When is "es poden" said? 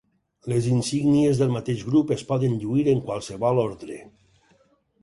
2.17-2.59